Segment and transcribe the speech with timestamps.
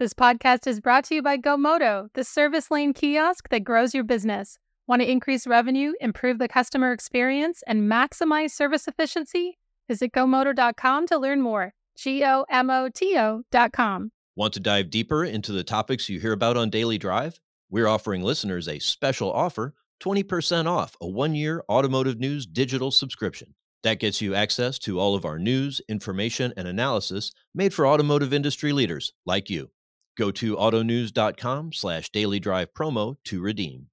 [0.00, 4.02] This podcast is brought to you by GoMoto, the service lane kiosk that grows your
[4.02, 4.56] business.
[4.86, 9.58] Want to increase revenue, improve the customer experience, and maximize service efficiency?
[9.88, 11.74] Visit GoMoto.com to learn more.
[11.98, 14.10] G O M O T O.com.
[14.36, 17.38] Want to dive deeper into the topics you hear about on Daily Drive?
[17.68, 23.54] We're offering listeners a special offer 20% off a one year automotive news digital subscription.
[23.82, 28.32] That gets you access to all of our news, information, and analysis made for automotive
[28.32, 29.68] industry leaders like you.
[30.16, 33.86] Go to autonews.com slash daily drive promo to redeem.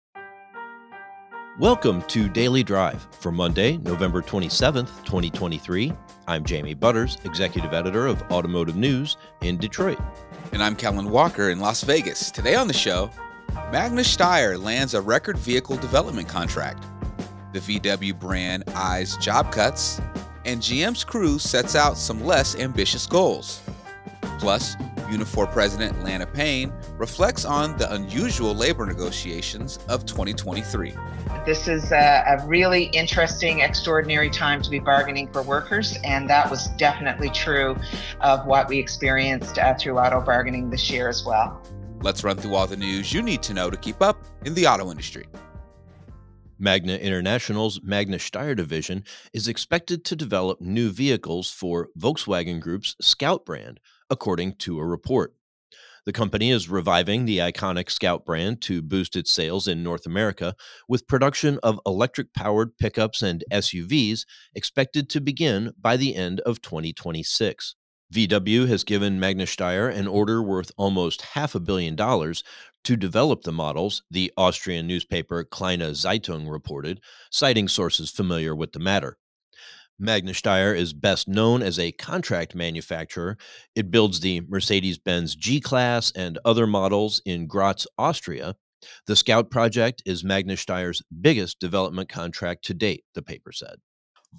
[1.59, 5.91] Welcome to Daily Drive for Monday, November 27th, 2023.
[6.27, 9.97] I'm Jamie Butters, Executive Editor of Automotive News in Detroit.
[10.53, 12.29] And I'm Kellen Walker in Las Vegas.
[12.29, 13.09] Today on the show,
[13.71, 16.85] Magna Steyr lands a record vehicle development contract.
[17.53, 19.99] The VW brand eyes job cuts,
[20.45, 23.61] and GM's Cruise sets out some less ambitious goals.
[24.37, 24.75] Plus,
[25.07, 30.93] Unifor President Lana Payne reflects on the unusual labor negotiations of 2023.
[31.45, 36.49] This is a, a, really interesting, extraordinary time to be bargaining for workers, and that
[36.49, 37.75] was definitely true
[38.21, 41.61] of what we experienced uh, through auto bargaining this year as well.
[42.01, 44.67] Let's run through all the news you need to know to keep up in the
[44.67, 45.25] auto industry.
[46.59, 53.45] Magna International's Magna Steyr division is expected to develop new vehicles for Volkswagen Group's Scout
[53.45, 55.33] brand, according to a report.
[56.05, 60.55] The company is reviving the iconic Scout brand to boost its sales in North America,
[60.87, 64.25] with production of electric powered pickups and SUVs
[64.55, 67.75] expected to begin by the end of 2026.
[68.13, 72.41] VW has given Magna Steyr an order worth almost half a billion dollars
[72.85, 78.79] to develop the models, the Austrian newspaper Kleine Zeitung reported, citing sources familiar with the
[78.79, 79.17] matter.
[79.99, 83.35] Magna Steyr is best known as a contract manufacturer.
[83.75, 88.55] It builds the Mercedes Benz G Class and other models in Graz, Austria.
[89.07, 93.77] The Scout project is Magna Steyr's biggest development contract to date, the paper said.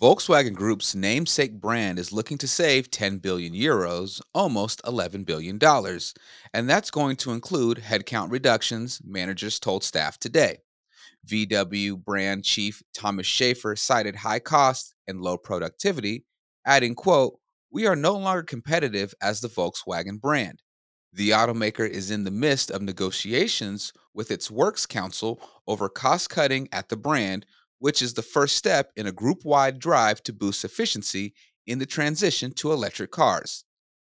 [0.00, 6.14] Volkswagen Group's namesake brand is looking to save 10 billion euros, almost 11 billion dollars,
[6.54, 10.58] and that's going to include headcount reductions, managers told staff today.
[11.28, 16.24] VW brand chief Thomas Schaefer cited high costs and low productivity,
[16.64, 17.38] adding, quote,
[17.70, 20.62] "We are no longer competitive as the Volkswagen brand.
[21.12, 26.68] The automaker is in the midst of negotiations with its works council over cost cutting
[26.72, 27.46] at the brand,
[27.78, 31.34] which is the first step in a group wide drive to boost efficiency
[31.66, 33.64] in the transition to electric cars.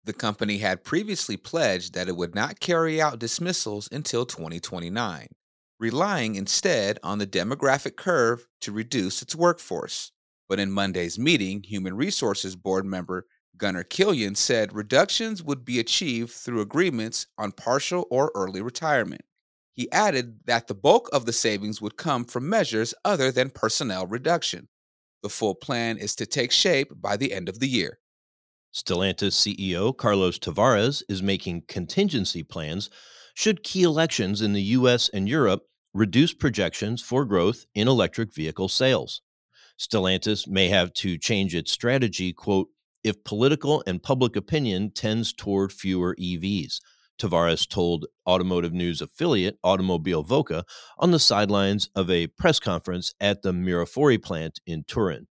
[0.04, 5.28] The company had previously pledged that it would not carry out dismissals until 2029,
[5.86, 10.12] relying instead on the demographic curve to reduce its workforce.
[10.50, 16.32] But in Monday's meeting, Human Resources Board member Gunnar Kilian said reductions would be achieved
[16.32, 19.22] through agreements on partial or early retirement.
[19.74, 24.08] He added that the bulk of the savings would come from measures other than personnel
[24.08, 24.68] reduction.
[25.22, 28.00] The full plan is to take shape by the end of the year.
[28.74, 32.90] Stellantis CEO Carlos Tavares is making contingency plans
[33.36, 38.68] should key elections in the US and Europe reduce projections for growth in electric vehicle
[38.68, 39.22] sales.
[39.80, 42.68] Stellantis may have to change its strategy, quote,
[43.04, 46.82] if political and public opinion tends toward fewer EVs,
[47.18, 50.64] Tavares told automotive news affiliate Automobilwoche
[50.98, 55.28] on the sidelines of a press conference at the Mirafiori plant in Turin.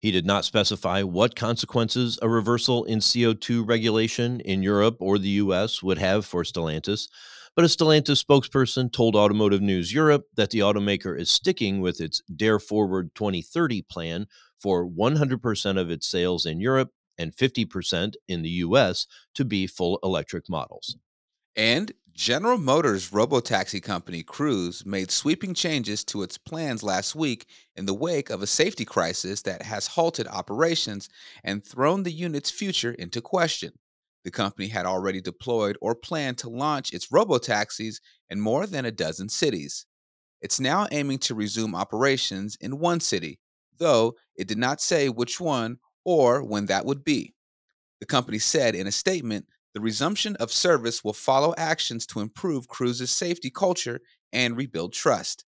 [0.00, 5.28] He did not specify what consequences a reversal in CO2 regulation in Europe or the
[5.28, 7.08] US would have for Stellantis,
[7.60, 12.22] but a Stellantis spokesperson told Automotive News Europe that the automaker is sticking with its
[12.34, 14.28] Dare Forward 2030 plan
[14.58, 16.88] for 100% of its sales in Europe
[17.18, 20.96] and 50% in the US to be full electric models.
[21.54, 27.44] And General Motors robotaxi company Cruise made sweeping changes to its plans last week
[27.76, 31.10] in the wake of a safety crisis that has halted operations
[31.44, 33.72] and thrown the unit's future into question.
[34.24, 38.90] The company had already deployed or planned to launch its robotaxis in more than a
[38.90, 39.86] dozen cities.
[40.40, 43.38] It's now aiming to resume operations in one city,
[43.78, 47.34] though it did not say which one or when that would be.
[48.00, 52.68] The company said in a statement the resumption of service will follow actions to improve
[52.68, 54.00] Cruise's safety culture
[54.32, 55.44] and rebuild trust.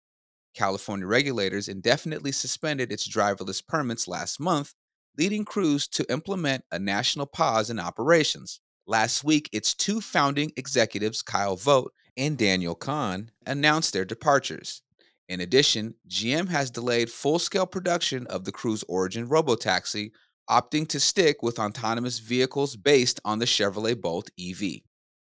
[0.54, 4.74] California regulators indefinitely suspended its driverless permits last month,
[5.18, 8.60] leading Cruise to implement a national pause in operations.
[8.86, 14.82] Last week, its two founding executives, Kyle Vogt and Daniel Kan, announced their departures.
[15.28, 20.12] In addition, GM has delayed full scale production of the Cruise Origin robotaxi
[20.48, 24.80] opting to stick with autonomous vehicles based on the Chevrolet Bolt EV.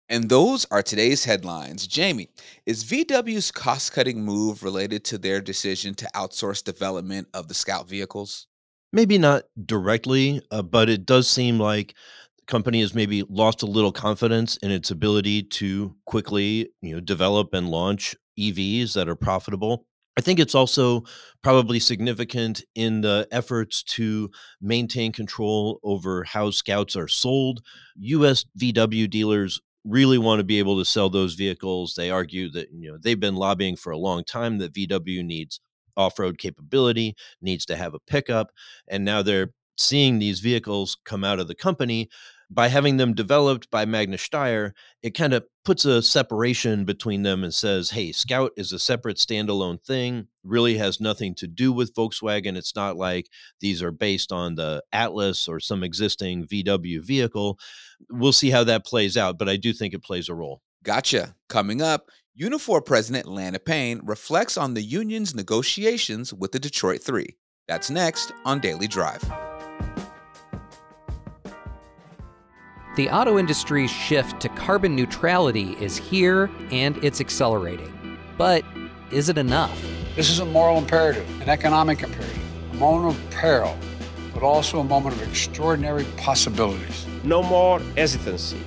[0.08, 1.86] And those are today's headlines.
[1.86, 2.28] Jamie,
[2.66, 7.88] is VW's cost cutting move related to their decision to outsource development of the Scout
[7.88, 8.46] vehicles?
[8.96, 11.94] Maybe not directly, uh, but it does seem like
[12.38, 17.00] the company has maybe lost a little confidence in its ability to quickly, you know,
[17.00, 19.84] develop and launch EVs that are profitable.
[20.16, 21.02] I think it's also
[21.42, 24.30] probably significant in the efforts to
[24.62, 27.60] maintain control over how scouts are sold.
[27.96, 31.96] US VW dealers really want to be able to sell those vehicles.
[31.96, 35.60] They argue that you know they've been lobbying for a long time that VW needs
[35.96, 38.52] off-road capability, needs to have a pickup,
[38.88, 42.08] and now they're seeing these vehicles come out of the company
[42.50, 44.72] by having them developed by Magna Steyr,
[45.02, 49.16] it kind of puts a separation between them and says, hey, Scout is a separate
[49.16, 52.56] standalone thing, really has nothing to do with Volkswagen.
[52.56, 53.28] It's not like
[53.60, 57.58] these are based on the Atlas or some existing VW vehicle.
[58.10, 60.62] We'll see how that plays out, but I do think it plays a role.
[60.84, 61.34] Gotcha.
[61.48, 67.38] Coming up, Unifor President Lana Payne reflects on the union's negotiations with the Detroit Three.
[67.66, 69.22] That's next on Daily Drive.
[72.96, 78.18] The auto industry's shift to carbon neutrality is here and it's accelerating.
[78.36, 78.64] But
[79.10, 79.82] is it enough?
[80.14, 83.74] This is a moral imperative, an economic imperative, a moment of peril,
[84.34, 87.06] but also a moment of extraordinary possibilities.
[87.24, 88.60] No more hesitancy,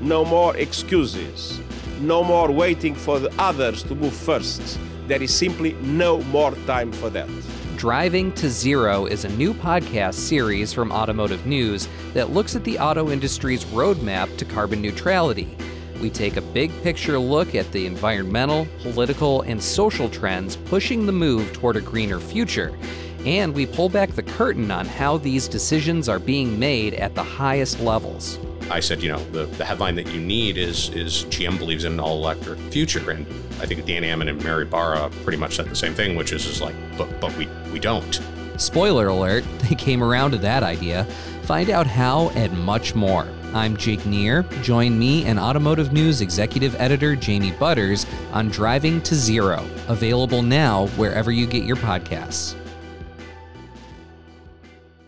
[0.00, 1.60] no more excuses,
[2.00, 4.78] no more waiting for the others to move first.
[5.06, 7.28] There is simply no more time for that.
[7.76, 12.78] Driving to Zero is a new podcast series from Automotive News that looks at the
[12.78, 15.56] auto industry's roadmap to carbon neutrality.
[16.00, 21.12] We take a big picture look at the environmental, political, and social trends pushing the
[21.12, 22.76] move toward a greener future.
[23.24, 27.22] And we pull back the curtain on how these decisions are being made at the
[27.22, 28.38] highest levels.
[28.70, 31.94] I said, you know, the, the headline that you need is is GM believes in
[31.94, 33.26] an all electric future, and
[33.60, 36.46] I think Dan Ammann and Mary Barra pretty much said the same thing, which is
[36.46, 38.20] is like, but but we we don't.
[38.56, 41.04] Spoiler alert: they came around to that idea.
[41.42, 43.26] Find out how and much more.
[43.54, 44.42] I'm Jake Neher.
[44.62, 50.88] Join me and Automotive News executive editor Jamie Butters on Driving to Zero, available now
[50.88, 52.57] wherever you get your podcasts.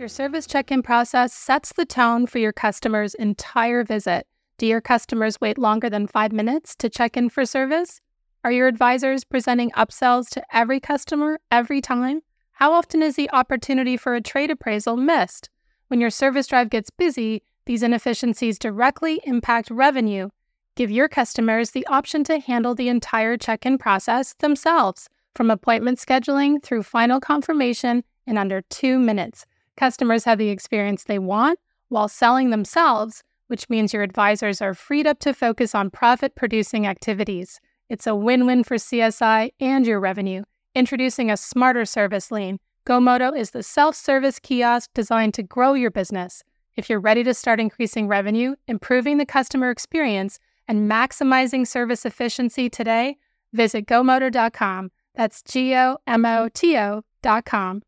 [0.00, 4.26] Your service check in process sets the tone for your customer's entire visit.
[4.56, 8.00] Do your customers wait longer than five minutes to check in for service?
[8.42, 12.22] Are your advisors presenting upsells to every customer every time?
[12.52, 15.50] How often is the opportunity for a trade appraisal missed?
[15.88, 20.30] When your service drive gets busy, these inefficiencies directly impact revenue.
[20.76, 25.98] Give your customers the option to handle the entire check in process themselves, from appointment
[25.98, 29.44] scheduling through final confirmation in under two minutes.
[29.76, 31.58] Customers have the experience they want
[31.88, 36.86] while selling themselves, which means your advisors are freed up to focus on profit producing
[36.86, 37.60] activities.
[37.88, 40.44] It's a win win for CSI and your revenue.
[40.74, 45.90] Introducing a smarter service lane, GoMoto is the self service kiosk designed to grow your
[45.90, 46.42] business.
[46.76, 50.38] If you're ready to start increasing revenue, improving the customer experience,
[50.68, 53.16] and maximizing service efficiency today,
[53.52, 54.92] visit gomoto.com.
[55.16, 57.82] That's G O M O T O.com.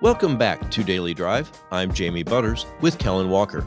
[0.00, 1.50] Welcome back to Daily Drive.
[1.72, 3.66] I'm Jamie Butters with Kellen Walker.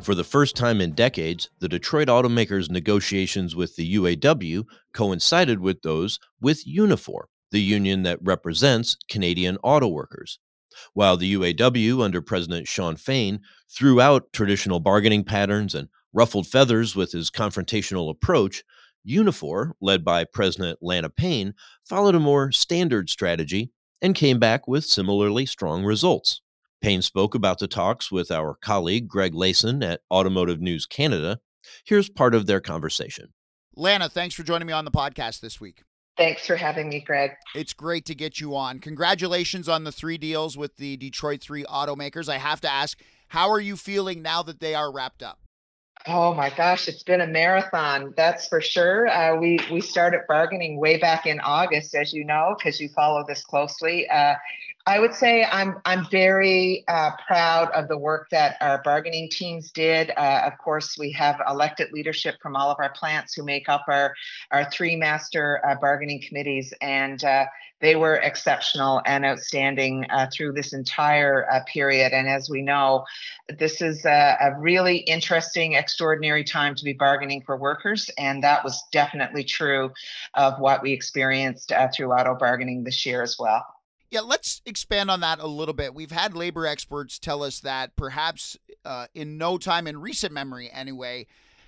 [0.00, 4.64] For the first time in decades, the Detroit automakers' negotiations with the UAW
[4.94, 10.38] coincided with those with Unifor, the union that represents Canadian auto workers.
[10.94, 16.94] While the UAW, under President Shawn Fain, threw out traditional bargaining patterns and ruffled feathers
[16.94, 18.62] with his confrontational approach,
[19.04, 23.72] Unifor, led by President Lana Payne, followed a more standard strategy
[24.02, 26.40] and came back with similarly strong results.
[26.80, 31.38] Payne spoke about the talks with our colleague Greg Layson at Automotive News Canada.
[31.84, 33.32] Here's part of their conversation.
[33.74, 35.82] Lana, thanks for joining me on the podcast this week.
[36.16, 37.32] Thanks for having me, Greg.
[37.54, 38.78] It's great to get you on.
[38.78, 42.28] Congratulations on the three deals with the Detroit 3 automakers.
[42.28, 45.40] I have to ask, how are you feeling now that they are wrapped up?
[46.08, 49.08] Oh my gosh, it's been a marathon, that's for sure.
[49.08, 53.24] Uh, we we started bargaining way back in August, as you know, because you follow
[53.26, 54.08] this closely.
[54.08, 54.34] Uh,
[54.88, 59.72] I would say I'm I'm very uh, proud of the work that our bargaining teams
[59.72, 60.12] did.
[60.16, 63.84] Uh, of course, we have elected leadership from all of our plants who make up
[63.88, 64.14] our
[64.52, 67.46] our three master uh, bargaining committees, and uh,
[67.80, 72.12] they were exceptional and outstanding uh, through this entire uh, period.
[72.12, 73.04] And as we know,
[73.58, 78.62] this is a, a really interesting, extraordinary time to be bargaining for workers, and that
[78.62, 79.90] was definitely true
[80.34, 83.66] of what we experienced through auto bargaining this year as well.
[84.10, 85.94] Yeah, let's expand on that a little bit.
[85.94, 90.70] We've had labor experts tell us that perhaps uh, in no time, in recent memory
[90.72, 91.26] anyway,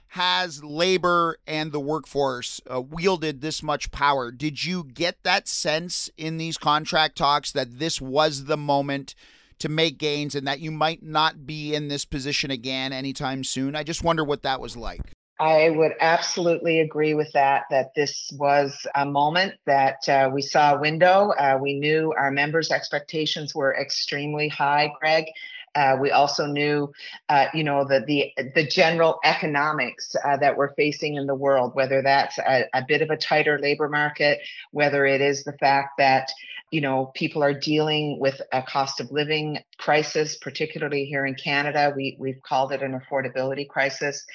[0.09, 4.31] has labor and the workforce uh, wielded this much power.
[4.31, 9.15] Did you get that sense in these contract talks that this was the moment
[9.59, 13.75] to make gains and that you might not be in this position again anytime soon?
[13.75, 15.13] I just wonder what that was like.
[15.41, 20.75] I would absolutely agree with that, that this was a moment that uh, we saw
[20.75, 21.31] a window.
[21.31, 25.27] Uh, we knew our members' expectations were extremely high, Greg.
[25.75, 26.93] Uh, we also knew,
[27.29, 31.73] uh, you know, the the the general economics uh, that we're facing in the world,
[31.75, 34.41] whether that's a, a, bit of a tighter labor market,
[34.73, 36.33] whether it is the fact that
[36.73, 41.93] you know people are dealing with a cost of living crisis, particularly here in Canada.
[41.95, 44.27] We we've called it an affordability crisis.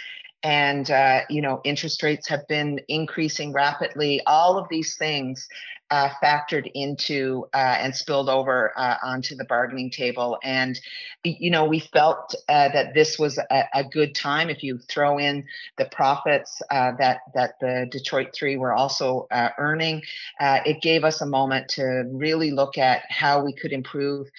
[0.44, 4.22] And uh, you know, interest rates have been increasing rapidly.
[4.28, 5.48] All of these things
[5.94, 10.40] uh, factored into uh, and spilled over uh, onto the bargaining table.
[10.42, 10.80] And,
[11.24, 14.50] you know, we felt uh, that this was a, a, good time.
[14.50, 15.46] If you throw in
[15.78, 20.02] the profits uh, that that the Detroit Three were also uh, earning,
[20.42, 24.32] it gave us a moment to really look at how we could improve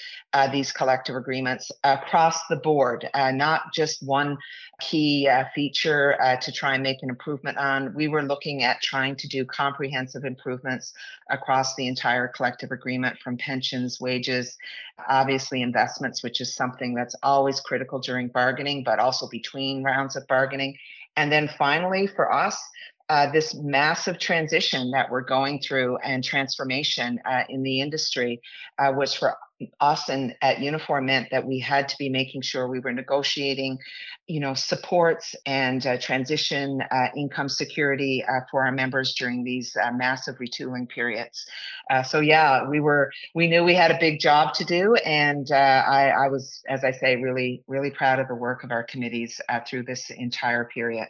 [0.50, 4.36] these collective agreements across the board, not just one
[4.80, 7.94] key feature to try and make an improvement on.
[7.94, 10.92] We were looking at trying to do comprehensive improvements
[11.30, 11.43] across
[11.76, 14.56] the entire collective agreement from pensions, wages,
[15.08, 20.26] obviously investments, which is something that's always critical during bargaining, but also between rounds of
[20.26, 20.76] bargaining.
[21.16, 22.58] And then finally, for us,
[23.08, 28.40] uh, this massive transition that we're going through and transformation uh, in the industry
[28.78, 29.36] uh, was for
[29.80, 33.78] us and at Unifor meant that we had to be making sure we were negotiating,
[34.26, 39.76] you know, supports and uh, transition uh, income security uh, for our members during these
[39.82, 41.46] uh, massive retooling periods.
[41.90, 45.50] Uh, so yeah, we were we knew we had a big job to do, and
[45.52, 45.54] uh,
[45.86, 49.40] I, I, was, as I say, really really proud of the work of our committees
[49.68, 51.08] through this entire period.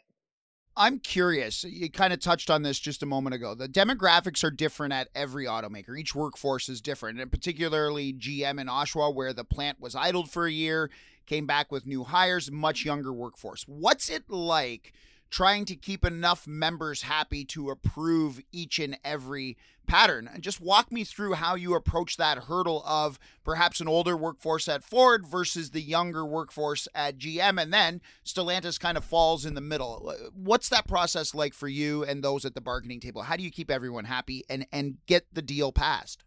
[0.76, 1.62] I'm curious.
[1.64, 3.54] You kind of touched on this just a moment ago.
[3.54, 5.99] The demographics are different at every automaker.
[5.99, 10.47] Each workforce is different, and particularly GM in Oshawa, where the plant was idled for
[10.47, 10.90] a year,
[11.26, 13.64] came back with new hires, much younger workforce.
[13.69, 14.93] What's it like
[15.35, 20.31] trying to keep enough members happy to approve each and every pattern.
[20.33, 24.69] And just walk me through how you approach that hurdle of perhaps an older workforce
[24.69, 27.61] at Ford versus the younger workforce at GM.
[27.61, 30.14] And then Stellantis kind of falls in the middle.
[30.33, 33.23] What's that process like for you and those at the bargaining table?
[33.23, 36.23] How do you keep everyone happy and, and get the deal passed?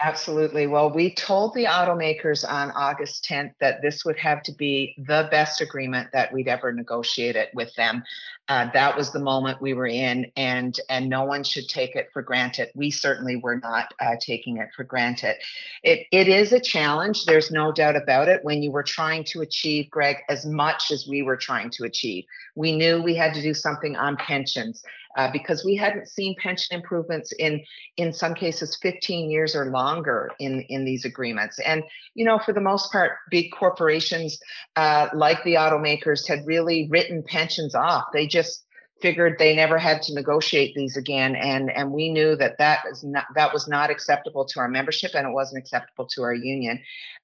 [0.00, 0.66] Absolutely.
[0.66, 5.28] Well, we told the automakers on August 10th that this would have to be the
[5.30, 8.02] best agreement that we'd ever negotiated with them.
[8.48, 12.10] Uh, that was the moment we were in, and and no one should take it
[12.12, 12.70] for granted.
[12.74, 15.36] We certainly were not uh, taking it for granted.
[15.82, 17.24] It it is a challenge.
[17.24, 18.44] There's no doubt about it.
[18.44, 22.24] When you were trying to achieve, Greg, as much as we were trying to achieve,
[22.54, 24.84] we knew we had to do something on pensions
[25.16, 27.62] uh, because we hadn't seen pension improvements in
[27.96, 31.58] in some cases 15 years or longer in in these agreements.
[31.60, 31.82] And
[32.14, 34.38] you know for the most part big corporations
[34.76, 38.04] uh, like the automakers had really written pensions off.
[38.12, 38.64] They just
[39.00, 43.02] figured they never had to negotiate these again and and we knew that that was
[43.04, 46.80] not that was not acceptable to our membership and it wasn't acceptable to our union.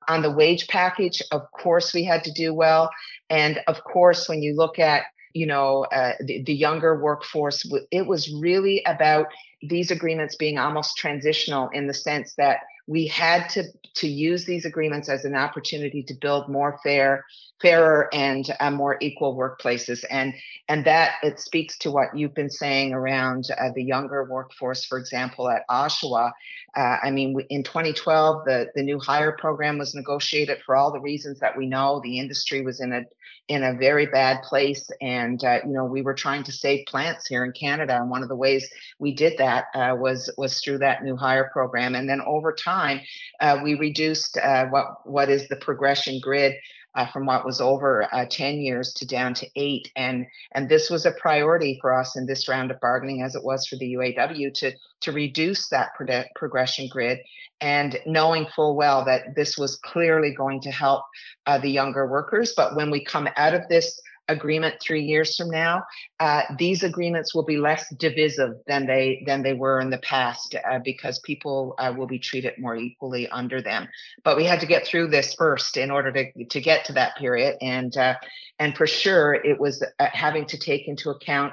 [0.09, 2.91] On the wage package of course we had to do well.
[3.31, 7.71] And of course when you look at you know, uh, the, the younger workforce.
[7.91, 9.27] It was really about
[9.63, 14.65] these agreements being almost transitional in the sense that we had to to use these
[14.65, 17.25] agreements as an opportunity to build more fair
[17.61, 20.05] fairer and uh, more equal workplaces.
[20.11, 20.35] And
[20.69, 24.99] and that it speaks to what you've been saying around uh, the younger workforce for
[24.99, 26.33] example at oshawa.
[26.77, 31.01] Uh, i mean in 2012 the the new hire program was negotiated for all the
[31.01, 32.01] reasons that we know.
[32.03, 33.03] The industry was in a
[33.49, 37.27] in a very bad place and uh, you know we were trying to save plants
[37.27, 37.97] here in canada.
[38.01, 41.51] And one of the ways we did that uh, was was through that new hire
[41.53, 41.95] program.
[41.95, 43.01] And then over time
[43.41, 44.39] uh, we reduced
[44.71, 46.55] what what is the progression grid
[46.95, 49.91] uh, from what was over uh, 10 years to down to eight.
[49.97, 53.45] And, and this was a priority for us in this round of bargaining, as it
[53.45, 57.19] was for the UAW, to, to reduce that pro- progression grid.
[57.61, 61.05] And knowing full well that this was clearly going to help
[61.47, 62.55] uh, the younger workers.
[62.57, 65.85] But when we come out of this agreement three years from now,
[66.21, 70.55] uh, these agreements will be less divisive than they than they were in the past
[70.55, 73.89] uh, because people uh, will be treated more equally under them.
[74.25, 77.17] But we had to get through this first in order to to get to that
[77.17, 78.15] period, and uh,
[78.59, 81.53] and for sure it was uh, having to take into account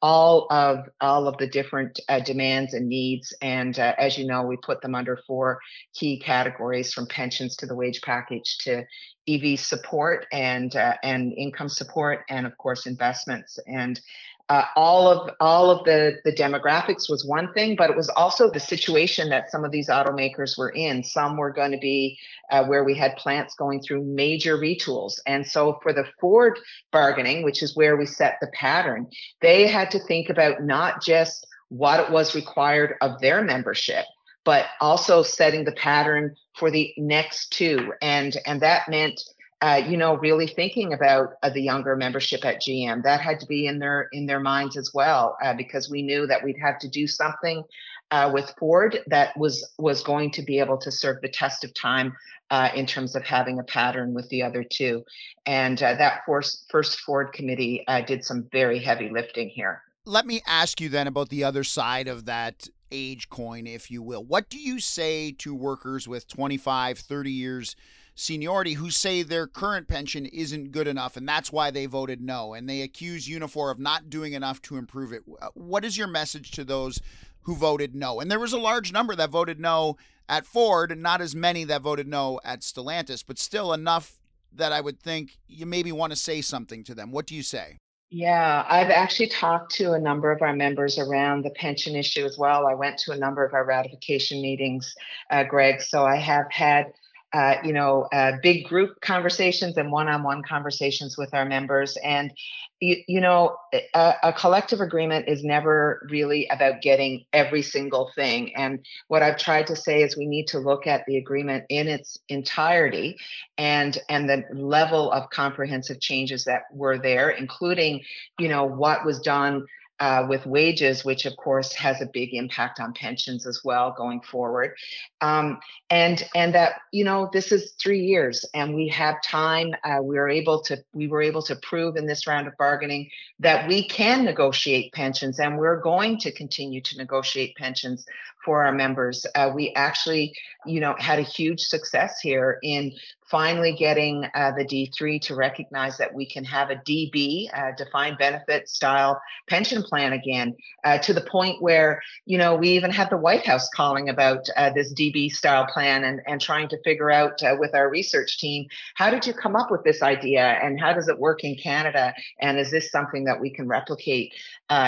[0.00, 3.34] all of all of the different uh, demands and needs.
[3.42, 5.60] And uh, as you know, we put them under four
[5.94, 8.84] key categories: from pensions to the wage package to
[9.28, 13.58] EV support and uh, and income support, and of course investments.
[13.66, 14.00] And
[14.48, 18.50] uh, all of all of the the demographics was one thing, but it was also
[18.50, 21.04] the situation that some of these automakers were in.
[21.04, 22.18] Some were going to be
[22.50, 26.58] uh, where we had plants going through major retools, and so for the Ford
[26.92, 29.08] bargaining, which is where we set the pattern,
[29.42, 34.06] they had to think about not just what it was required of their membership,
[34.44, 39.20] but also setting the pattern for the next two, and and that meant
[39.60, 43.02] uh, you know, really thinking about uh, the younger membership at GM.
[43.02, 46.26] That had to be in their in their minds as well, uh, because we knew
[46.26, 47.64] that we'd have to do something
[48.12, 51.74] uh, with Ford that was was going to be able to serve the test of
[51.74, 52.16] time
[52.50, 55.04] uh, in terms of having a pattern with the other two.
[55.44, 59.82] And uh, that first first Ford committee did some very heavy lifting here.
[60.04, 64.02] Let me ask you then about the other side of that age coin, if you
[64.02, 64.24] will.
[64.24, 67.76] What do you say to workers with 25, 30 years?
[68.18, 72.52] Seniority who say their current pension isn't good enough and that's why they voted no
[72.52, 75.22] and they accuse Unifor of not doing enough to improve it.
[75.54, 77.00] What is your message to those
[77.42, 78.20] who voted no?
[78.20, 79.96] And there was a large number that voted no
[80.28, 84.18] at Ford and not as many that voted no at Stellantis, but still enough
[84.52, 87.12] that I would think you maybe want to say something to them.
[87.12, 87.78] What do you say?
[88.10, 92.36] Yeah, I've actually talked to a number of our members around the pension issue as
[92.36, 92.66] well.
[92.66, 94.94] I went to a number of our ratification meetings,
[95.30, 95.82] uh, Greg.
[95.82, 96.86] So I have had
[97.34, 101.98] uh, you know, uh, big group conversations and one-on-one conversations with our members.
[102.02, 102.32] And
[102.80, 103.56] you, you know,
[103.94, 108.56] a, a, collective agreement is never really about getting every single thing.
[108.56, 111.86] And what I've tried to say is we need to look at the agreement in
[111.88, 113.18] its entirety
[113.58, 118.02] and and the level of comprehensive changes that were there, including,
[118.38, 119.66] you know, what was done
[120.00, 124.20] uh, with wages, which of course has a big impact on pensions as well going
[124.20, 124.74] forward.
[125.20, 125.58] Um,
[125.90, 129.74] and and that you know this is three years, and we have time.
[129.84, 133.10] Uh, we are able to we were able to prove in this round of bargaining
[133.40, 138.06] that we can negotiate pensions, and we're going to continue to negotiate pensions
[138.44, 139.26] for our members.
[139.34, 140.32] Uh, we actually,
[140.66, 142.92] you know, had a huge success here in
[143.30, 148.16] finally getting uh, the D3 to recognize that we can have a DB, uh, defined
[148.18, 153.10] benefit style pension plan again, uh, to the point where, you know, we even had
[153.10, 157.10] the White House calling about uh, this DB style plan and, and trying to figure
[157.10, 160.80] out uh, with our research team, how did you come up with this idea and
[160.80, 162.14] how does it work in Canada?
[162.40, 164.32] And is this something that we can replicate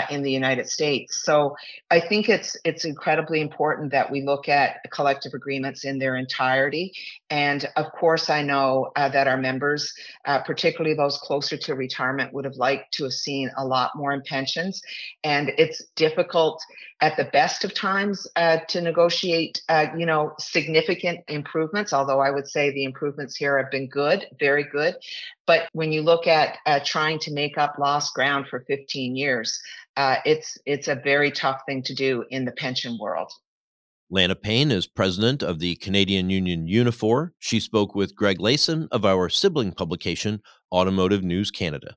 [0.09, 1.21] in the United States?
[1.23, 1.55] So
[1.89, 3.50] I think it's it's incredibly important
[3.89, 6.93] that we look at collective agreements in their entirety.
[7.29, 9.93] And of course, I know uh, that our members,
[10.25, 14.11] uh, particularly those closer to retirement, would have liked to have seen a lot more
[14.11, 14.81] in pensions.
[15.23, 16.61] And it's difficult
[17.01, 21.93] at the best of times uh, to negotiate, uh, you know, significant improvements.
[21.93, 24.95] Although I would say the improvements here have been good, very good.
[25.47, 29.59] But when you look at uh, trying to make up lost ground for 15 years,
[29.97, 33.31] uh, it's it's a very tough thing to do in the pension world.
[34.13, 37.29] Lana Payne is president of the Canadian Union Unifor.
[37.39, 41.95] She spoke with Greg Layson of our sibling publication, Automotive News Canada.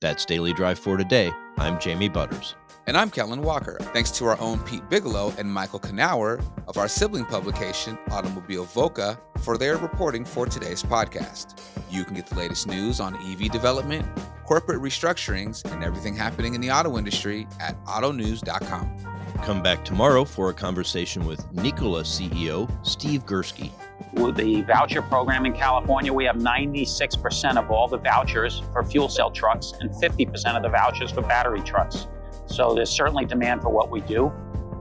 [0.00, 1.32] That's Daily Drive for today.
[1.58, 2.54] I'm Jamie Butters.
[2.86, 3.78] And I'm Kellen Walker.
[3.92, 9.58] Thanks to our own Pete Bigelow and Michael Knauer of our sibling publication, Automobilwoche, for
[9.58, 11.60] their reporting for today's podcast.
[11.90, 14.06] You can get the latest news on EV development,
[14.44, 19.15] corporate restructurings, and everything happening in the auto industry at autonews.com.
[19.42, 23.70] Come back tomorrow for a conversation with Nikola CEO Steve Girsky.
[24.14, 29.08] With the voucher program in California, we have 96% of all the vouchers for fuel
[29.08, 32.06] cell trucks and 50% of the vouchers for battery trucks.
[32.46, 34.32] So there's certainly demand for what we do,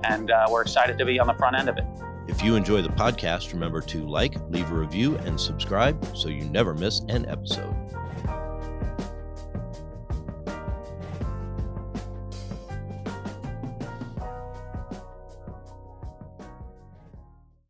[0.03, 1.85] and uh, we're excited to be on the front end of it.
[2.27, 6.45] If you enjoy the podcast, remember to like, leave a review, and subscribe so you
[6.45, 7.75] never miss an episode.